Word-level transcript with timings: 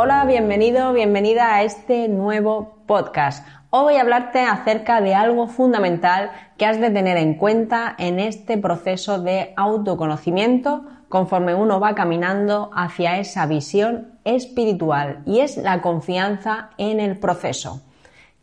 Hola, 0.00 0.24
bienvenido, 0.26 0.92
bienvenida 0.92 1.56
a 1.56 1.64
este 1.64 2.06
nuevo 2.06 2.76
podcast. 2.86 3.44
Hoy 3.70 3.82
voy 3.82 3.94
a 3.96 4.02
hablarte 4.02 4.42
acerca 4.42 5.00
de 5.00 5.16
algo 5.16 5.48
fundamental 5.48 6.30
que 6.56 6.66
has 6.66 6.80
de 6.80 6.90
tener 6.90 7.16
en 7.16 7.34
cuenta 7.34 7.96
en 7.98 8.20
este 8.20 8.58
proceso 8.58 9.20
de 9.20 9.52
autoconocimiento 9.56 10.84
conforme 11.08 11.56
uno 11.56 11.80
va 11.80 11.96
caminando 11.96 12.70
hacia 12.76 13.18
esa 13.18 13.46
visión 13.46 14.20
espiritual 14.22 15.24
y 15.26 15.40
es 15.40 15.56
la 15.56 15.82
confianza 15.82 16.70
en 16.78 17.00
el 17.00 17.18
proceso. 17.18 17.82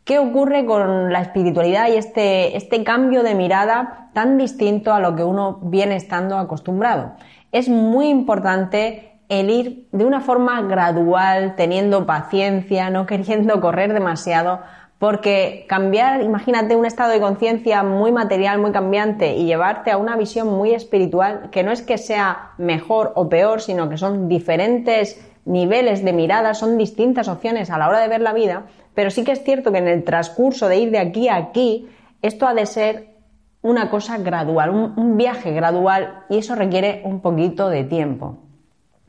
¿Qué 0.04 0.18
ocurre 0.18 0.66
con 0.66 1.10
la 1.10 1.22
espiritualidad 1.22 1.88
y 1.88 1.96
este, 1.96 2.58
este 2.58 2.84
cambio 2.84 3.22
de 3.22 3.34
mirada 3.34 4.10
tan 4.12 4.36
distinto 4.36 4.92
a 4.92 5.00
lo 5.00 5.16
que 5.16 5.24
uno 5.24 5.58
viene 5.62 5.96
estando 5.96 6.36
acostumbrado? 6.36 7.12
Es 7.50 7.70
muy 7.70 8.08
importante 8.08 9.15
el 9.28 9.50
ir 9.50 9.88
de 9.92 10.04
una 10.04 10.20
forma 10.20 10.62
gradual, 10.62 11.54
teniendo 11.56 12.06
paciencia, 12.06 12.90
no 12.90 13.06
queriendo 13.06 13.60
correr 13.60 13.92
demasiado, 13.92 14.60
porque 14.98 15.66
cambiar, 15.68 16.22
imagínate 16.22 16.74
un 16.74 16.86
estado 16.86 17.10
de 17.10 17.20
conciencia 17.20 17.82
muy 17.82 18.12
material, 18.12 18.58
muy 18.58 18.72
cambiante 18.72 19.36
y 19.36 19.44
llevarte 19.44 19.90
a 19.90 19.98
una 19.98 20.16
visión 20.16 20.48
muy 20.48 20.72
espiritual, 20.72 21.50
que 21.50 21.62
no 21.62 21.70
es 21.70 21.82
que 21.82 21.98
sea 21.98 22.52
mejor 22.56 23.12
o 23.14 23.28
peor, 23.28 23.60
sino 23.60 23.90
que 23.90 23.98
son 23.98 24.28
diferentes 24.28 25.20
niveles 25.44 26.04
de 26.04 26.12
mirada, 26.12 26.54
son 26.54 26.78
distintas 26.78 27.28
opciones 27.28 27.70
a 27.70 27.78
la 27.78 27.88
hora 27.88 28.00
de 28.00 28.08
ver 28.08 28.20
la 28.20 28.32
vida, 28.32 28.64
pero 28.94 29.10
sí 29.10 29.22
que 29.24 29.32
es 29.32 29.44
cierto 29.44 29.70
que 29.70 29.78
en 29.78 29.88
el 29.88 30.04
transcurso 30.04 30.68
de 30.68 30.78
ir 30.78 30.90
de 30.90 30.98
aquí 30.98 31.28
a 31.28 31.36
aquí, 31.36 31.88
esto 32.22 32.46
ha 32.46 32.54
de 32.54 32.66
ser 32.66 33.16
una 33.62 33.90
cosa 33.90 34.16
gradual, 34.18 34.70
un, 34.70 35.16
viaje 35.16 35.52
gradual 35.52 36.24
y 36.30 36.38
eso 36.38 36.54
requiere 36.54 37.02
un 37.04 37.20
poquito 37.20 37.68
de 37.68 37.84
tiempo. 37.84 38.45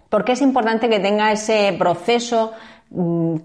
Porque 0.10 0.34
es 0.34 0.42
importante 0.42 0.90
que 0.90 1.00
tenga 1.00 1.32
ese 1.32 1.76
proceso 1.78 2.54
mm, 2.90 3.36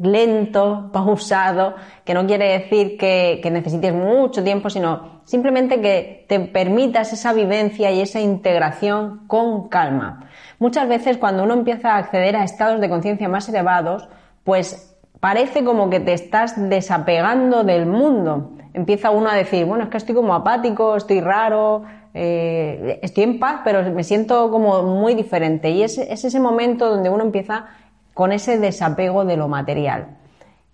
lento, 0.00 0.90
pausado, 0.92 1.74
que 2.04 2.14
no 2.14 2.26
quiere 2.26 2.58
decir 2.58 2.96
que, 2.96 3.40
necesites 3.50 3.92
mucho 3.92 4.42
tiempo, 4.42 4.70
sino 4.70 5.20
simplemente 5.24 5.80
que 5.80 6.24
te 6.28 6.40
permitas 6.40 7.12
esa 7.12 7.32
vivencia 7.32 7.90
y 7.90 8.00
esa 8.00 8.20
integración 8.20 9.26
con 9.26 9.68
calma. 9.68 10.28
Muchas 10.58 10.88
veces 10.88 11.18
cuando 11.18 11.44
uno 11.44 11.54
empieza 11.54 11.92
a 11.92 11.98
acceder 11.98 12.36
a 12.36 12.44
estados 12.44 12.80
de 12.80 12.88
conciencia 12.88 13.28
más 13.28 13.48
elevados, 13.48 14.08
pues 14.44 14.96
parece 15.20 15.64
como 15.64 15.90
que 15.90 16.00
te 16.00 16.12
estás 16.12 16.54
desapegando 16.68 17.64
del 17.64 17.86
mundo. 17.86 18.57
Empieza 18.74 19.10
uno 19.10 19.28
a 19.28 19.34
decir, 19.34 19.64
bueno, 19.64 19.84
es 19.84 19.90
que 19.90 19.96
estoy 19.96 20.14
como 20.14 20.34
apático, 20.34 20.96
estoy 20.96 21.20
raro, 21.20 21.84
eh, 22.14 22.98
estoy 23.02 23.24
en 23.24 23.38
paz, 23.38 23.60
pero 23.64 23.82
me 23.90 24.04
siento 24.04 24.50
como 24.50 24.82
muy 24.82 25.14
diferente. 25.14 25.70
Y 25.70 25.82
es, 25.82 25.98
es 25.98 26.24
ese 26.24 26.40
momento 26.40 26.88
donde 26.88 27.10
uno 27.10 27.24
empieza 27.24 27.66
con 28.14 28.32
ese 28.32 28.58
desapego 28.58 29.24
de 29.24 29.36
lo 29.36 29.48
material. 29.48 30.16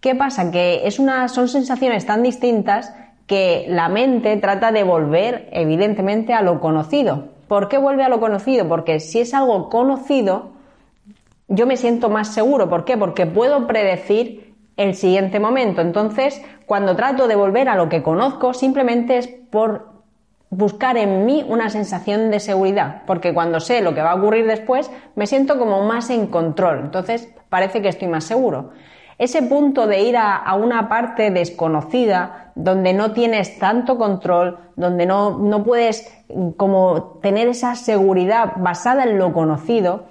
¿Qué 0.00 0.14
pasa? 0.14 0.50
Que 0.50 0.86
es 0.86 0.98
una, 0.98 1.28
son 1.28 1.48
sensaciones 1.48 2.06
tan 2.06 2.22
distintas 2.22 2.94
que 3.26 3.64
la 3.68 3.88
mente 3.88 4.36
trata 4.36 4.70
de 4.70 4.82
volver, 4.82 5.48
evidentemente, 5.52 6.34
a 6.34 6.42
lo 6.42 6.60
conocido. 6.60 7.28
¿Por 7.48 7.68
qué 7.68 7.78
vuelve 7.78 8.04
a 8.04 8.08
lo 8.08 8.20
conocido? 8.20 8.68
Porque 8.68 9.00
si 9.00 9.20
es 9.20 9.32
algo 9.34 9.70
conocido, 9.70 10.50
yo 11.48 11.66
me 11.66 11.76
siento 11.76 12.10
más 12.10 12.28
seguro. 12.34 12.68
¿Por 12.68 12.84
qué? 12.84 12.96
Porque 12.96 13.26
puedo 13.26 13.66
predecir 13.66 14.43
el 14.76 14.94
siguiente 14.94 15.40
momento. 15.40 15.80
Entonces, 15.80 16.42
cuando 16.66 16.96
trato 16.96 17.28
de 17.28 17.36
volver 17.36 17.68
a 17.68 17.76
lo 17.76 17.88
que 17.88 18.02
conozco, 18.02 18.54
simplemente 18.54 19.18
es 19.18 19.28
por 19.28 19.94
buscar 20.50 20.96
en 20.96 21.26
mí 21.26 21.44
una 21.48 21.68
sensación 21.68 22.30
de 22.30 22.40
seguridad, 22.40 23.02
porque 23.06 23.34
cuando 23.34 23.60
sé 23.60 23.80
lo 23.80 23.94
que 23.94 24.02
va 24.02 24.12
a 24.12 24.16
ocurrir 24.16 24.46
después, 24.46 24.90
me 25.16 25.26
siento 25.26 25.58
como 25.58 25.84
más 25.84 26.10
en 26.10 26.28
control, 26.28 26.80
entonces 26.80 27.28
parece 27.48 27.82
que 27.82 27.88
estoy 27.88 28.08
más 28.08 28.24
seguro. 28.24 28.70
Ese 29.18 29.42
punto 29.42 29.86
de 29.86 30.02
ir 30.02 30.16
a, 30.16 30.52
una 30.54 30.88
parte 30.88 31.30
desconocida, 31.30 32.52
donde 32.56 32.92
no 32.92 33.12
tienes 33.12 33.58
tanto 33.58 33.96
control, 33.96 34.58
donde 34.76 35.06
no, 35.06 35.38
no, 35.38 35.62
puedes 35.62 36.12
como 36.56 37.18
tener 37.22 37.46
esa 37.46 37.76
seguridad 37.76 38.54
basada 38.56 39.04
en 39.04 39.18
lo 39.18 39.32
conocido, 39.32 40.06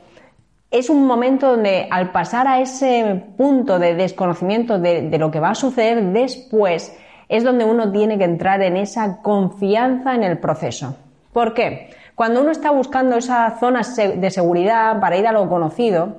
es 0.73 0.89
un 0.89 1.05
momento 1.07 1.51
donde 1.51 1.87
al 1.89 2.11
pasar 2.11 2.47
a 2.47 2.59
ese 2.59 3.23
punto 3.37 3.79
de 3.79 3.95
desconocimiento 3.95 4.79
de 4.79 5.17
lo 5.17 5.31
que 5.31 5.39
va 5.39 5.51
a 5.51 5.55
suceder 5.55 6.03
después, 6.11 6.97
es 7.29 7.43
donde 7.43 7.63
uno 7.63 7.91
tiene 7.91 8.17
que 8.17 8.25
entrar 8.25 8.61
en 8.61 8.77
esa 8.77 9.21
confianza 9.21 10.15
en 10.15 10.23
el 10.23 10.39
proceso. 10.39 10.95
¿Por 11.31 11.53
qué? 11.53 11.89
Cuando 12.15 12.41
uno 12.41 12.51
está 12.51 12.71
buscando 12.71 13.17
esas 13.17 13.59
zonas 13.59 13.95
de 13.95 14.29
seguridad 14.29 14.99
para 14.99 15.17
ir 15.17 15.25
a 15.25 15.31
lo 15.31 15.49
conocido, 15.49 16.17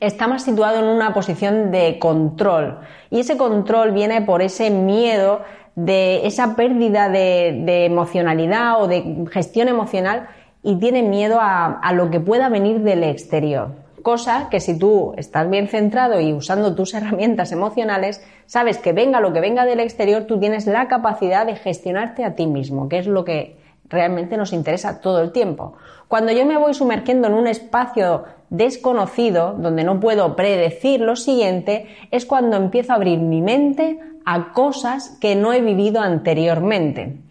está 0.00 0.26
más 0.26 0.42
situado 0.42 0.80
en 0.80 0.84
una 0.84 1.14
posición 1.14 1.70
de 1.70 1.98
control. 1.98 2.80
Y 3.10 3.20
ese 3.20 3.36
control 3.36 3.92
viene 3.92 4.22
por 4.22 4.42
ese 4.42 4.70
miedo 4.70 5.42
de 5.76 6.26
esa 6.26 6.56
pérdida 6.56 7.08
de, 7.08 7.86
emocionalidad 7.86 8.82
o 8.82 8.86
de 8.86 9.26
gestión 9.30 9.68
emocional 9.68 10.28
y 10.64 10.76
tiene 10.80 11.02
miedo 11.02 11.38
a 11.40 11.92
lo 11.92 12.10
que 12.10 12.18
pueda 12.18 12.48
venir 12.48 12.80
del 12.80 13.04
exterior 13.04 13.84
cosa 14.04 14.48
que 14.50 14.60
si 14.60 14.78
tú 14.78 15.14
estás 15.16 15.50
bien 15.50 15.66
centrado 15.66 16.20
y 16.20 16.32
usando 16.32 16.76
tus 16.76 16.94
herramientas 16.94 17.50
emocionales, 17.50 18.22
sabes 18.46 18.78
que 18.78 18.92
venga 18.92 19.18
lo 19.18 19.32
que 19.32 19.40
venga 19.40 19.64
del 19.64 19.80
exterior, 19.80 20.24
tú 20.24 20.38
tienes 20.38 20.68
la 20.68 20.86
capacidad 20.86 21.44
de 21.44 21.56
gestionarte 21.56 22.22
a 22.24 22.36
ti 22.36 22.46
mismo, 22.46 22.88
que 22.88 22.98
es 22.98 23.08
lo 23.08 23.24
que 23.24 23.56
realmente 23.88 24.36
nos 24.36 24.52
interesa 24.52 25.00
todo 25.00 25.20
el 25.20 25.32
tiempo. 25.32 25.74
Cuando 26.06 26.32
yo 26.32 26.46
me 26.46 26.58
voy 26.58 26.74
sumergiendo 26.74 27.26
en 27.26 27.34
un 27.34 27.48
espacio 27.48 28.24
desconocido, 28.50 29.54
donde 29.58 29.82
no 29.82 29.98
puedo 29.98 30.36
predecir 30.36 31.00
lo 31.00 31.16
siguiente, 31.16 31.86
es 32.10 32.26
cuando 32.26 32.56
empiezo 32.56 32.92
a 32.92 32.96
abrir 32.96 33.18
mi 33.18 33.40
mente 33.40 33.98
a 34.26 34.52
cosas 34.52 35.16
que 35.20 35.34
no 35.34 35.52
he 35.52 35.60
vivido 35.60 36.00
anteriormente. 36.00 37.23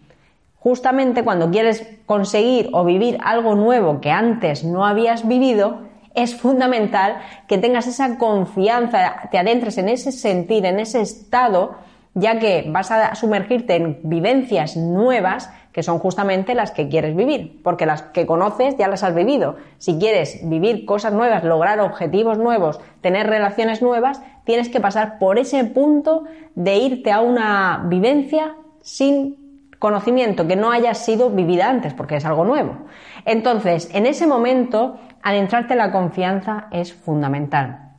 Justamente 0.64 1.24
cuando 1.24 1.50
quieres 1.50 1.86
conseguir 2.06 2.70
o 2.72 2.84
vivir 2.84 3.18
algo 3.22 3.54
nuevo 3.54 4.00
que 4.00 4.10
antes 4.10 4.64
no 4.64 4.86
habías 4.86 5.28
vivido, 5.28 5.80
es 6.14 6.34
fundamental 6.34 7.18
que 7.46 7.58
tengas 7.58 7.86
esa 7.86 8.16
confianza, 8.16 9.28
te 9.30 9.36
adentres 9.36 9.76
en 9.76 9.90
ese 9.90 10.10
sentir, 10.10 10.64
en 10.64 10.80
ese 10.80 11.02
estado, 11.02 11.74
ya 12.14 12.38
que 12.38 12.64
vas 12.66 12.90
a 12.90 13.14
sumergirte 13.14 13.76
en 13.76 14.00
vivencias 14.04 14.74
nuevas 14.74 15.50
que 15.70 15.82
son 15.82 15.98
justamente 15.98 16.54
las 16.54 16.70
que 16.70 16.88
quieres 16.88 17.14
vivir, 17.14 17.60
porque 17.62 17.84
las 17.84 18.00
que 18.00 18.24
conoces 18.24 18.78
ya 18.78 18.88
las 18.88 19.02
has 19.02 19.14
vivido. 19.14 19.56
Si 19.76 19.98
quieres 19.98 20.48
vivir 20.48 20.86
cosas 20.86 21.12
nuevas, 21.12 21.44
lograr 21.44 21.78
objetivos 21.80 22.38
nuevos, 22.38 22.80
tener 23.02 23.26
relaciones 23.26 23.82
nuevas, 23.82 24.22
tienes 24.44 24.70
que 24.70 24.80
pasar 24.80 25.18
por 25.18 25.38
ese 25.38 25.62
punto 25.64 26.24
de 26.54 26.76
irte 26.76 27.12
a 27.12 27.20
una 27.20 27.84
vivencia 27.86 28.54
sin 28.80 29.43
conocimiento 29.84 30.46
que 30.46 30.56
no 30.56 30.72
haya 30.72 30.94
sido 30.94 31.28
vivida 31.28 31.68
antes, 31.68 31.92
porque 31.92 32.16
es 32.16 32.24
algo 32.24 32.46
nuevo. 32.46 32.86
Entonces, 33.26 33.90
en 33.92 34.06
ese 34.06 34.26
momento 34.26 34.96
adentrarte 35.22 35.74
en 35.74 35.78
la 35.78 35.92
confianza 35.92 36.68
es 36.70 36.94
fundamental. 36.94 37.90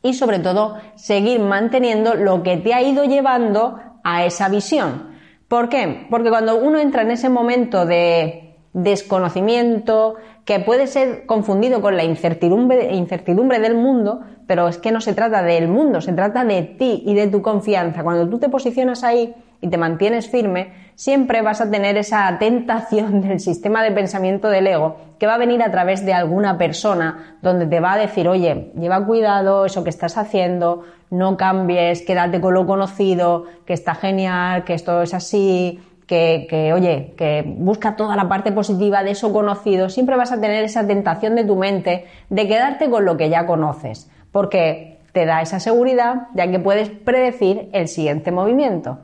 Y 0.00 0.14
sobre 0.14 0.38
todo, 0.38 0.76
seguir 0.94 1.40
manteniendo 1.40 2.14
lo 2.14 2.44
que 2.44 2.58
te 2.58 2.72
ha 2.72 2.82
ido 2.82 3.02
llevando 3.02 3.80
a 4.04 4.24
esa 4.24 4.48
visión. 4.48 5.08
¿Por 5.48 5.68
qué? 5.68 6.06
Porque 6.08 6.30
cuando 6.30 6.54
uno 6.54 6.78
entra 6.78 7.02
en 7.02 7.10
ese 7.10 7.28
momento 7.28 7.84
de 7.84 8.54
desconocimiento, 8.72 10.14
que 10.44 10.60
puede 10.60 10.86
ser 10.86 11.26
confundido 11.26 11.80
con 11.80 11.96
la 11.96 12.04
incertidumbre, 12.04 12.94
incertidumbre 12.94 13.58
del 13.58 13.74
mundo, 13.74 14.20
pero 14.46 14.68
es 14.68 14.78
que 14.78 14.92
no 14.92 15.00
se 15.00 15.14
trata 15.14 15.42
del 15.42 15.66
mundo, 15.66 16.00
se 16.00 16.12
trata 16.12 16.44
de 16.44 16.62
ti 16.62 17.02
y 17.04 17.14
de 17.14 17.26
tu 17.26 17.42
confianza. 17.42 18.04
Cuando 18.04 18.28
tú 18.28 18.38
te 18.38 18.48
posicionas 18.48 19.02
ahí 19.02 19.34
y 19.64 19.68
te 19.68 19.78
mantienes 19.78 20.28
firme, 20.28 20.74
siempre 20.94 21.40
vas 21.40 21.62
a 21.62 21.70
tener 21.70 21.96
esa 21.96 22.36
tentación 22.38 23.22
del 23.26 23.40
sistema 23.40 23.82
de 23.82 23.92
pensamiento 23.92 24.48
del 24.48 24.66
ego 24.66 24.96
que 25.18 25.26
va 25.26 25.36
a 25.36 25.38
venir 25.38 25.62
a 25.62 25.70
través 25.70 26.04
de 26.04 26.12
alguna 26.12 26.58
persona 26.58 27.38
donde 27.40 27.66
te 27.66 27.80
va 27.80 27.94
a 27.94 27.96
decir, 27.96 28.28
oye, 28.28 28.72
lleva 28.78 29.06
cuidado 29.06 29.64
eso 29.64 29.82
que 29.82 29.88
estás 29.88 30.18
haciendo, 30.18 30.82
no 31.08 31.38
cambies, 31.38 32.02
quédate 32.02 32.42
con 32.42 32.52
lo 32.52 32.66
conocido, 32.66 33.46
que 33.64 33.72
está 33.72 33.94
genial, 33.94 34.64
que 34.64 34.74
esto 34.74 35.00
es 35.00 35.14
así, 35.14 35.80
que, 36.06 36.46
que, 36.50 36.74
oye, 36.74 37.14
que 37.16 37.42
busca 37.46 37.96
toda 37.96 38.16
la 38.16 38.28
parte 38.28 38.52
positiva 38.52 39.02
de 39.02 39.12
eso 39.12 39.32
conocido, 39.32 39.88
siempre 39.88 40.16
vas 40.16 40.30
a 40.30 40.42
tener 40.42 40.62
esa 40.62 40.86
tentación 40.86 41.36
de 41.36 41.44
tu 41.44 41.56
mente 41.56 42.04
de 42.28 42.46
quedarte 42.46 42.90
con 42.90 43.06
lo 43.06 43.16
que 43.16 43.30
ya 43.30 43.46
conoces, 43.46 44.10
porque 44.30 44.98
te 45.14 45.24
da 45.24 45.40
esa 45.40 45.58
seguridad 45.58 46.26
ya 46.34 46.50
que 46.50 46.58
puedes 46.58 46.90
predecir 46.90 47.70
el 47.72 47.88
siguiente 47.88 48.30
movimiento. 48.30 48.98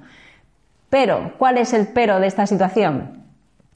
Pero, 0.91 1.33
¿cuál 1.39 1.57
es 1.57 1.73
el 1.73 1.87
pero 1.87 2.19
de 2.19 2.27
esta 2.27 2.47
situación? 2.47 3.25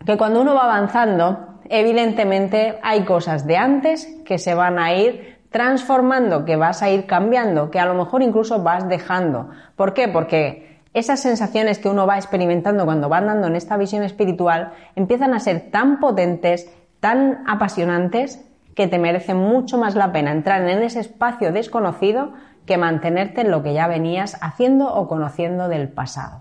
Que 0.05 0.19
cuando 0.19 0.43
uno 0.43 0.55
va 0.55 0.65
avanzando, 0.65 1.61
evidentemente 1.71 2.79
hay 2.83 3.05
cosas 3.05 3.47
de 3.47 3.57
antes 3.57 4.07
que 4.27 4.39
se 4.39 4.55
van 4.55 4.79
a 4.79 4.93
ir 4.95 5.39
transformando, 5.51 6.45
que 6.45 6.57
vas 6.57 6.83
a 6.83 6.91
ir 6.91 7.07
cambiando, 7.07 7.71
que 7.71 7.79
a 7.79 7.87
lo 7.87 7.95
mejor 7.95 8.23
incluso 8.23 8.63
vas 8.65 8.89
dejando. 8.89 9.51
¿Por 9.77 9.95
qué? 9.95 10.09
Porque 10.09 10.81
esas 10.93 11.21
sensaciones 11.21 11.79
que 11.79 11.89
uno 11.89 12.07
va 12.07 12.17
experimentando 12.17 12.85
cuando 12.85 13.09
va 13.09 13.19
andando 13.19 13.47
en 13.47 13.55
esta 13.55 13.77
visión 13.77 14.03
espiritual 14.03 14.73
empiezan 14.97 15.33
a 15.33 15.39
ser 15.39 15.71
tan 15.71 16.01
potentes, 16.01 16.69
tan 16.99 17.45
apasionantes, 17.47 18.45
que 18.75 18.89
te 18.89 18.99
merece 18.99 19.35
mucho 19.35 19.79
más 19.79 19.95
la 19.95 20.11
pena 20.11 20.33
entrar 20.33 20.69
en 20.69 20.83
ese 20.83 20.99
espacio 20.99 21.53
desconocido 21.53 22.33
que 22.67 22.77
mantenerte 22.77 23.43
en 23.43 23.53
lo 23.53 23.63
que 23.63 23.73
ya 23.73 23.87
venías 23.87 24.37
haciendo 24.41 24.93
o 24.93 25.07
conociendo 25.07 25.69
del 25.69 25.89
pasado. 25.89 26.41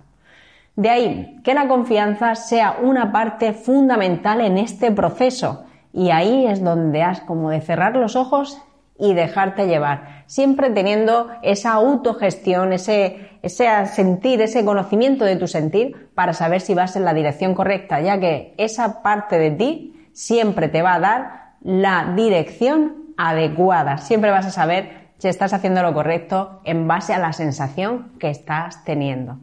De 0.75 0.89
ahí 0.89 1.39
que 1.43 1.53
la 1.53 1.67
confianza 1.67 2.35
sea 2.35 2.77
una 2.81 3.11
parte 3.11 3.53
fundamental 3.53 4.41
en 4.41 4.57
este 4.57 4.91
proceso 4.91 5.65
y 5.93 6.09
ahí 6.09 6.47
es 6.47 6.63
donde 6.63 7.03
has 7.03 7.21
como 7.21 7.51
de 7.51 7.61
cerrar 7.61 7.95
los 7.95 8.15
ojos 8.15 8.59
y 8.97 9.13
dejarte 9.13 9.67
llevar, 9.67 10.23
siempre 10.27 10.69
teniendo 10.69 11.29
esa 11.41 11.73
autogestión, 11.73 12.73
ese, 12.73 13.37
ese 13.41 13.85
sentir, 13.87 14.41
ese 14.41 14.63
conocimiento 14.63 15.25
de 15.25 15.35
tu 15.35 15.47
sentir 15.47 16.09
para 16.15 16.33
saber 16.33 16.61
si 16.61 16.73
vas 16.73 16.95
en 16.95 17.05
la 17.05 17.13
dirección 17.13 17.53
correcta, 17.53 18.01
ya 18.01 18.19
que 18.19 18.53
esa 18.57 19.01
parte 19.01 19.37
de 19.39 19.51
ti 19.51 20.09
siempre 20.13 20.69
te 20.69 20.81
va 20.81 20.95
a 20.95 20.99
dar 20.99 21.53
la 21.61 22.13
dirección 22.15 23.13
adecuada, 23.17 23.97
siempre 23.97 24.31
vas 24.31 24.45
a 24.45 24.51
saber 24.51 25.03
si 25.17 25.27
estás 25.27 25.53
haciendo 25.53 25.81
lo 25.81 25.93
correcto 25.93 26.61
en 26.63 26.87
base 26.87 27.13
a 27.13 27.19
la 27.19 27.33
sensación 27.33 28.11
que 28.19 28.29
estás 28.29 28.83
teniendo. 28.83 29.37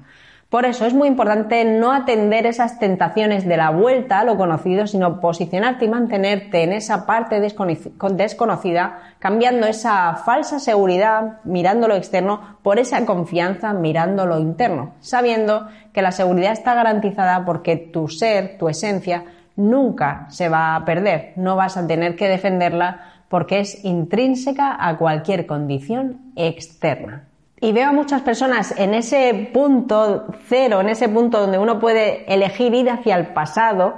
Por 0.50 0.64
eso 0.64 0.84
es 0.84 0.94
muy 0.94 1.06
importante 1.06 1.64
no 1.64 1.92
atender 1.92 2.44
esas 2.44 2.80
tentaciones 2.80 3.46
de 3.46 3.56
la 3.56 3.70
vuelta 3.70 4.18
a 4.18 4.24
lo 4.24 4.36
conocido, 4.36 4.88
sino 4.88 5.20
posicionarte 5.20 5.84
y 5.84 5.88
mantenerte 5.88 6.64
en 6.64 6.72
esa 6.72 7.06
parte 7.06 7.38
desconocida, 7.38 8.98
cambiando 9.20 9.68
esa 9.68 10.16
falsa 10.16 10.58
seguridad 10.58 11.38
mirando 11.44 11.86
lo 11.86 11.94
externo 11.94 12.58
por 12.64 12.80
esa 12.80 13.06
confianza 13.06 13.72
mirando 13.74 14.26
lo 14.26 14.40
interno, 14.40 14.94
sabiendo 14.98 15.68
que 15.92 16.02
la 16.02 16.10
seguridad 16.10 16.50
está 16.50 16.74
garantizada 16.74 17.44
porque 17.44 17.76
tu 17.76 18.08
ser, 18.08 18.58
tu 18.58 18.68
esencia, 18.68 19.26
nunca 19.54 20.26
se 20.30 20.48
va 20.48 20.74
a 20.74 20.84
perder, 20.84 21.32
no 21.36 21.54
vas 21.54 21.76
a 21.76 21.86
tener 21.86 22.16
que 22.16 22.26
defenderla 22.26 23.02
porque 23.28 23.60
es 23.60 23.84
intrínseca 23.84 24.76
a 24.84 24.98
cualquier 24.98 25.46
condición 25.46 26.32
externa. 26.34 27.29
Y 27.62 27.72
veo 27.72 27.90
a 27.90 27.92
muchas 27.92 28.22
personas 28.22 28.74
en 28.78 28.94
ese 28.94 29.50
punto 29.52 30.26
cero, 30.48 30.80
en 30.80 30.88
ese 30.88 31.10
punto 31.10 31.40
donde 31.40 31.58
uno 31.58 31.78
puede 31.78 32.32
elegir 32.32 32.72
ir 32.72 32.88
hacia 32.88 33.16
el 33.16 33.28
pasado 33.28 33.94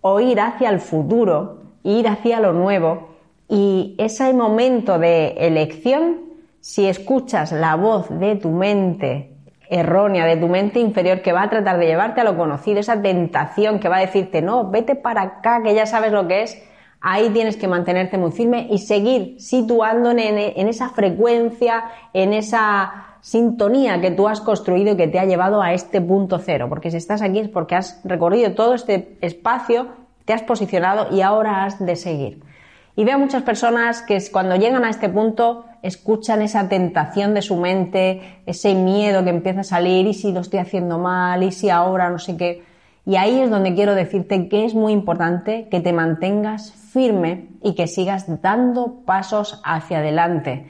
o 0.00 0.20
ir 0.20 0.40
hacia 0.40 0.70
el 0.70 0.78
futuro, 0.78 1.58
ir 1.82 2.06
hacia 2.06 2.38
lo 2.38 2.52
nuevo. 2.52 3.08
Y 3.48 3.96
ese 3.98 4.32
momento 4.32 5.00
de 5.00 5.30
elección, 5.38 6.20
si 6.60 6.86
escuchas 6.86 7.50
la 7.50 7.74
voz 7.74 8.06
de 8.10 8.36
tu 8.36 8.50
mente 8.50 9.34
errónea, 9.68 10.24
de 10.24 10.36
tu 10.36 10.46
mente 10.46 10.78
inferior 10.78 11.20
que 11.20 11.32
va 11.32 11.42
a 11.42 11.50
tratar 11.50 11.78
de 11.78 11.86
llevarte 11.86 12.20
a 12.20 12.24
lo 12.24 12.36
conocido, 12.36 12.78
esa 12.78 13.02
tentación 13.02 13.80
que 13.80 13.88
va 13.88 13.96
a 13.96 14.00
decirte, 14.00 14.40
no, 14.40 14.70
vete 14.70 14.94
para 14.94 15.22
acá, 15.22 15.62
que 15.64 15.74
ya 15.74 15.86
sabes 15.86 16.12
lo 16.12 16.28
que 16.28 16.42
es, 16.42 16.62
ahí 17.00 17.30
tienes 17.30 17.56
que 17.56 17.68
mantenerte 17.68 18.18
muy 18.18 18.32
firme 18.32 18.66
y 18.70 18.78
seguir 18.78 19.40
situando 19.40 20.10
en, 20.10 20.18
esa 20.68 20.90
frecuencia, 20.90 21.84
en 22.12 22.32
esa 22.32 23.16
sintonía 23.22 24.00
que 24.00 24.10
tú 24.10 24.28
has 24.28 24.40
construido 24.40 24.92
y 24.92 24.96
que 24.96 25.08
te 25.08 25.18
ha 25.18 25.24
llevado 25.24 25.62
a 25.62 25.72
este 25.72 26.00
punto 26.00 26.38
cero. 26.38 26.66
Porque 26.68 26.90
si 26.90 26.96
estás 26.98 27.22
aquí 27.22 27.38
es 27.38 27.48
porque 27.48 27.74
has 27.74 28.00
recorrido 28.04 28.52
todo 28.52 28.74
este 28.74 29.16
espacio, 29.20 29.88
te 30.24 30.32
has 30.32 30.42
posicionado 30.42 31.14
y 31.14 31.22
ahora 31.22 31.64
has 31.64 31.84
de 31.84 31.96
seguir. 31.96 32.42
Y 32.96 33.04
veo 33.04 33.18
muchas 33.18 33.42
personas 33.42 34.02
que 34.02 34.20
cuando 34.30 34.56
llegan 34.56 34.84
a 34.84 34.90
este 34.90 35.08
punto 35.08 35.64
escuchan 35.82 36.42
esa 36.42 36.68
tentación 36.68 37.32
de 37.32 37.40
su 37.40 37.56
mente, 37.56 38.42
ese 38.44 38.74
miedo 38.74 39.24
que 39.24 39.30
empieza 39.30 39.60
a 39.60 39.64
salir, 39.64 40.06
y 40.06 40.12
si 40.12 40.32
lo 40.32 40.40
estoy 40.40 40.58
haciendo 40.58 40.98
mal, 40.98 41.42
y 41.42 41.52
si 41.52 41.70
ahora 41.70 42.10
no 42.10 42.18
sé 42.18 42.36
qué. 42.36 42.62
Y 43.06 43.16
ahí 43.16 43.40
es 43.40 43.50
donde 43.50 43.74
quiero 43.74 43.94
decirte 43.94 44.48
que 44.48 44.64
es 44.64 44.74
muy 44.74 44.92
importante 44.92 45.68
que 45.70 45.80
te 45.80 45.92
mantengas 45.92 46.72
firme 46.72 47.48
y 47.62 47.74
que 47.74 47.86
sigas 47.86 48.42
dando 48.42 49.02
pasos 49.06 49.60
hacia 49.64 49.98
adelante. 49.98 50.66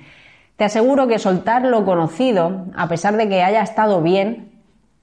Te 0.57 0.65
aseguro 0.65 1.09
que 1.09 1.19
soltar 1.19 1.65
lo 1.65 1.85
conocido, 1.85 2.67
a 2.77 2.89
pesar 2.89 3.17
de 3.17 3.29
que 3.29 3.43
haya 3.43 3.63
estado 3.63 4.03
bien, 4.03 4.51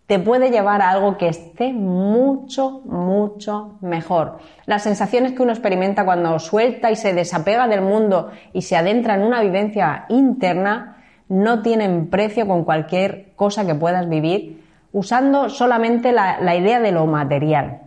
te 0.05 0.19
puede 0.19 0.51
llevar 0.51 0.81
a 0.81 0.91
algo 0.91 1.17
que 1.17 1.27
esté 1.27 1.73
mucho, 1.73 2.81
mucho 2.85 3.77
mejor. 3.81 4.37
Las 4.65 4.83
sensaciones 4.83 5.33
que 5.33 5.41
uno 5.41 5.51
experimenta 5.51 6.05
cuando 6.05 6.39
suelta 6.39 6.91
y 6.91 6.95
se 6.95 7.13
desapega 7.13 7.67
del 7.67 7.81
mundo 7.81 8.31
y 8.53 8.61
se 8.61 8.77
adentra 8.77 9.15
en 9.15 9.23
una 9.23 9.41
vivencia 9.41 10.05
interna 10.07 11.03
no 11.27 11.61
tienen 11.61 12.09
precio 12.09 12.47
con 12.47 12.63
cualquier 12.63 13.33
cosa 13.35 13.65
que 13.65 13.75
puedas 13.75 14.07
vivir 14.07 14.63
usando 14.97 15.49
solamente 15.49 16.11
la, 16.11 16.55
idea 16.55 16.79
de 16.79 16.91
lo 16.91 17.05
material. 17.05 17.81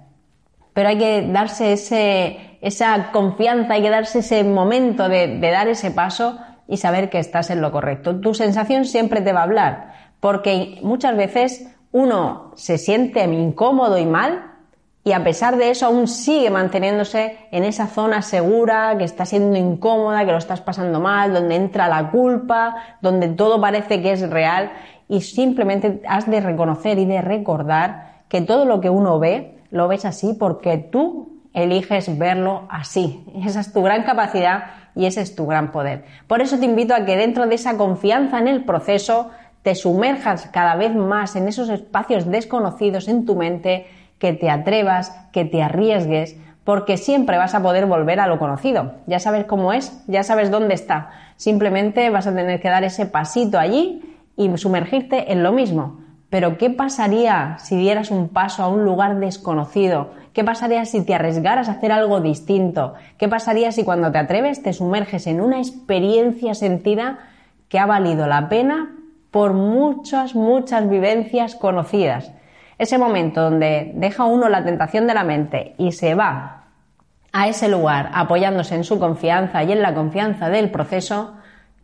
Pero 0.72 0.90
hay 0.90 0.96
que 0.96 1.28
darse 1.28 1.72
esa 1.72 3.10
confianza, 3.10 3.74
hay 3.74 3.82
que 3.82 3.90
darse 3.90 4.20
ese 4.20 4.44
momento 4.44 5.08
de, 5.08 5.38
de 5.38 5.50
dar 5.50 5.66
ese 5.66 5.90
paso 5.90 6.38
y 6.68 6.76
saber 6.76 7.10
que 7.10 7.18
estás 7.18 7.50
en 7.50 7.60
lo 7.60 7.72
correcto. 7.72 8.20
Tu 8.20 8.32
sensación 8.32 8.84
siempre 8.84 9.22
te 9.22 9.32
va 9.32 9.40
a 9.40 9.42
hablar, 9.42 9.92
porque 10.20 10.78
muchas 10.82 11.16
veces 11.16 11.74
uno 11.90 12.52
se 12.54 12.78
siente 12.78 13.24
incómodo 13.24 13.98
y 13.98 14.06
mal 14.06 14.49
y 15.02 15.12
a 15.12 15.24
pesar 15.24 15.56
de 15.56 15.70
eso 15.70 15.86
aún 15.86 16.06
sigue 16.08 16.50
manteniéndose 16.50 17.38
en 17.50 17.64
esa 17.64 17.86
zona 17.86 18.20
segura, 18.20 18.96
que 18.98 19.04
está 19.04 19.24
siendo 19.24 19.56
incómoda, 19.56 20.26
que 20.26 20.32
lo 20.32 20.38
estás 20.38 20.60
pasando 20.60 21.00
mal, 21.00 21.32
donde 21.32 21.56
entra 21.56 21.88
la 21.88 22.10
culpa, 22.10 22.76
donde 23.00 23.28
todo 23.28 23.60
parece 23.60 24.02
que 24.02 24.12
es 24.12 24.28
real 24.28 24.72
y 25.08 25.22
simplemente 25.22 26.02
has 26.06 26.30
de 26.30 26.40
reconocer 26.40 26.98
y 26.98 27.06
de 27.06 27.22
recordar 27.22 28.24
que 28.28 28.42
todo 28.42 28.66
lo 28.66 28.80
que 28.80 28.90
uno 28.90 29.18
ve 29.18 29.58
lo 29.70 29.88
ves 29.88 30.04
así 30.04 30.34
porque 30.38 30.76
tú 30.76 31.40
eliges 31.54 32.18
verlo 32.18 32.66
así. 32.68 33.24
Esa 33.44 33.60
es 33.60 33.72
tu 33.72 33.82
gran 33.82 34.04
capacidad 34.04 34.64
y 34.94 35.06
ese 35.06 35.20
es 35.20 35.36
tu 35.36 35.46
gran 35.46 35.70
poder. 35.70 36.04
Por 36.26 36.40
eso 36.40 36.58
te 36.58 36.64
invito 36.64 36.94
a 36.94 37.04
que 37.04 37.16
dentro 37.16 37.46
de 37.46 37.54
esa 37.54 37.76
confianza 37.76 38.38
en 38.38 38.48
el 38.48 38.64
proceso 38.64 39.30
te 39.62 39.74
sumerjas 39.74 40.48
cada 40.52 40.74
vez 40.74 40.94
más 40.94 41.36
en 41.36 41.46
esos 41.46 41.68
espacios 41.68 42.26
desconocidos 42.26 43.06
en 43.06 43.24
tu 43.24 43.36
mente, 43.36 43.86
que 44.20 44.32
te 44.32 44.48
atrevas, 44.48 45.10
que 45.32 45.44
te 45.44 45.62
arriesgues, 45.62 46.36
porque 46.62 46.98
siempre 46.98 47.38
vas 47.38 47.54
a 47.56 47.62
poder 47.62 47.86
volver 47.86 48.20
a 48.20 48.28
lo 48.28 48.38
conocido. 48.38 48.92
Ya 49.06 49.18
sabes 49.18 49.46
cómo 49.46 49.72
es, 49.72 50.00
ya 50.06 50.22
sabes 50.22 50.52
dónde 50.52 50.74
está. 50.74 51.10
Simplemente 51.36 52.08
vas 52.10 52.28
a 52.28 52.34
tener 52.34 52.60
que 52.60 52.68
dar 52.68 52.84
ese 52.84 53.06
pasito 53.06 53.58
allí 53.58 54.02
y 54.36 54.56
sumergirte 54.56 55.32
en 55.32 55.42
lo 55.42 55.50
mismo. 55.50 55.98
Pero 56.28 56.58
¿qué 56.58 56.70
pasaría 56.70 57.58
si 57.58 57.76
dieras 57.76 58.12
un 58.12 58.28
paso 58.28 58.62
a 58.62 58.68
un 58.68 58.84
lugar 58.84 59.18
desconocido? 59.18 60.10
¿Qué 60.32 60.44
pasaría 60.44 60.84
si 60.84 61.04
te 61.04 61.14
arriesgaras 61.14 61.68
a 61.68 61.72
hacer 61.72 61.90
algo 61.90 62.20
distinto? 62.20 62.94
¿Qué 63.18 63.28
pasaría 63.28 63.72
si 63.72 63.82
cuando 63.82 64.12
te 64.12 64.18
atreves 64.18 64.62
te 64.62 64.72
sumerges 64.72 65.26
en 65.26 65.40
una 65.40 65.58
experiencia 65.58 66.54
sentida 66.54 67.18
que 67.68 67.80
ha 67.80 67.86
valido 67.86 68.28
la 68.28 68.48
pena 68.48 68.94
por 69.32 69.54
muchas, 69.54 70.36
muchas 70.36 70.88
vivencias 70.88 71.56
conocidas? 71.56 72.32
Ese 72.80 72.96
momento 72.96 73.42
donde 73.42 73.92
deja 73.94 74.24
uno 74.24 74.48
la 74.48 74.64
tentación 74.64 75.06
de 75.06 75.12
la 75.12 75.22
mente 75.22 75.74
y 75.76 75.92
se 75.92 76.14
va 76.14 76.62
a 77.30 77.46
ese 77.46 77.68
lugar 77.68 78.08
apoyándose 78.14 78.74
en 78.74 78.84
su 78.84 78.98
confianza 78.98 79.62
y 79.62 79.72
en 79.72 79.82
la 79.82 79.92
confianza 79.92 80.48
del 80.48 80.70
proceso, 80.70 81.34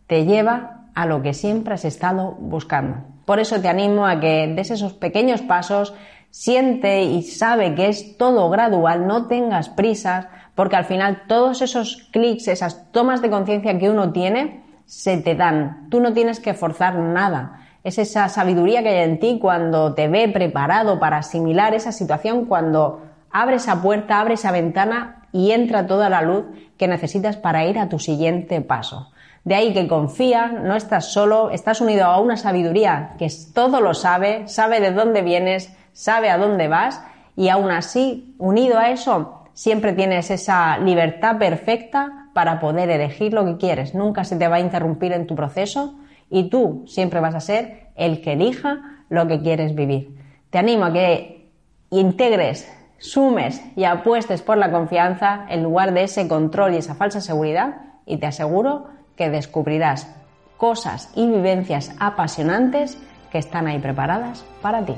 te 0.07 0.25
lleva 0.25 0.85
a 0.95 1.05
lo 1.05 1.21
que 1.21 1.35
siempre 1.35 1.75
has 1.75 1.85
estado 1.85 2.31
buscando. 2.39 2.95
Por 3.25 3.39
eso 3.39 3.61
te 3.61 3.67
animo 3.67 4.07
a 4.07 4.19
que 4.19 4.47
des 4.47 4.71
esos 4.71 4.93
pequeños 4.93 5.43
pasos, 5.43 5.93
siente 6.31 7.03
y 7.03 7.21
sabe 7.21 7.75
que 7.75 7.89
es 7.89 8.17
todo 8.17 8.49
gradual, 8.49 9.05
no 9.05 9.27
tengas 9.27 9.69
prisas, 9.69 10.27
porque 10.55 10.77
al 10.77 10.85
final 10.85 11.25
todos 11.27 11.61
esos 11.61 12.09
clics, 12.11 12.47
esas 12.47 12.91
tomas 12.91 13.21
de 13.21 13.29
conciencia 13.29 13.77
que 13.77 13.91
uno 13.91 14.11
tiene, 14.11 14.63
se 14.87 15.17
te 15.17 15.35
dan. 15.35 15.89
Tú 15.91 15.99
no 15.99 16.11
tienes 16.13 16.39
que 16.39 16.55
forzar 16.55 16.95
nada. 16.95 17.66
Es 17.87 17.97
esa 17.97 18.27
sabiduría 18.27 18.83
que 18.83 18.89
hay 18.89 19.09
en 19.09 19.17
ti 19.17 19.39
cuando 19.41 19.93
te 19.93 20.09
ve 20.09 20.27
preparado 20.27 20.99
para 20.99 21.19
asimilar 21.19 21.73
esa 21.73 21.93
situación, 21.93 22.43
cuando 22.43 22.99
abre 23.31 23.55
esa 23.55 23.81
puerta, 23.81 24.19
abre 24.19 24.33
esa 24.33 24.51
ventana 24.51 25.25
y 25.31 25.51
entra 25.51 25.87
toda 25.87 26.09
la 26.09 26.21
luz 26.21 26.43
que 26.77 26.89
necesitas 26.89 27.37
para 27.37 27.63
ir 27.63 27.79
a 27.79 27.87
tu 27.87 27.97
siguiente 27.97 28.59
paso. 28.59 29.09
De 29.45 29.55
ahí 29.55 29.73
que 29.73 29.87
confía, 29.87 30.47
no 30.47 30.75
estás 30.75 31.13
solo, 31.13 31.49
estás 31.49 31.79
unido 31.79 32.03
a 32.03 32.19
una 32.19 32.35
sabiduría 32.35 33.15
que 33.17 33.29
todo 33.53 33.79
lo 33.79 33.93
sabe, 33.93 34.49
sabe 34.49 34.81
de 34.81 34.91
dónde 34.91 35.21
vienes, 35.21 35.71
sabe 35.93 36.29
a 36.29 36.37
dónde 36.37 36.67
vas 36.67 37.01
y 37.37 37.47
aún 37.47 37.71
así, 37.71 38.35
unido 38.37 38.79
a 38.79 38.89
eso, 38.89 39.43
siempre 39.53 39.93
tienes 39.93 40.29
esa 40.29 40.77
libertad 40.79 41.37
perfecta 41.37 42.27
para 42.33 42.59
poder 42.59 42.89
elegir 42.89 43.31
lo 43.31 43.45
que 43.45 43.55
quieres. 43.55 43.95
Nunca 43.95 44.25
se 44.25 44.35
te 44.35 44.49
va 44.49 44.57
a 44.57 44.59
interrumpir 44.59 45.13
en 45.13 45.25
tu 45.25 45.35
proceso 45.35 45.95
y 46.29 46.49
tú 46.49 46.83
siempre 46.87 47.19
vas 47.19 47.35
a 47.35 47.39
ser 47.39 47.87
el 47.95 48.21
que 48.21 48.33
elija 48.33 49.03
lo 49.09 49.27
que 49.27 49.41
quieres 49.41 49.75
vivir. 49.75 50.15
Te 50.49 50.57
animo 50.57 50.85
a 50.85 50.93
que 50.93 51.49
integres, 51.89 52.71
sumes 52.97 53.61
y 53.75 53.83
apuestes 53.83 54.41
por 54.41 54.57
la 54.57 54.71
confianza 54.71 55.45
en 55.49 55.63
lugar 55.63 55.93
de 55.93 56.03
ese 56.03 56.27
control 56.27 56.73
y 56.73 56.77
esa 56.77 56.95
falsa 56.95 57.21
seguridad 57.21 57.81
y 58.05 58.17
te 58.17 58.27
aseguro 58.27 58.87
que 59.15 59.29
descubrirás 59.29 60.13
cosas 60.57 61.11
y 61.15 61.27
vivencias 61.27 61.93
apasionantes 61.99 62.97
que 63.31 63.37
están 63.37 63.67
ahí 63.67 63.79
preparadas 63.79 64.45
para 64.61 64.85
ti. 64.85 64.95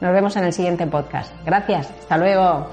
Nos 0.00 0.12
vemos 0.12 0.36
en 0.36 0.44
el 0.44 0.52
siguiente 0.52 0.86
podcast. 0.86 1.32
Gracias. 1.44 1.90
Hasta 1.90 2.18
luego. 2.18 2.66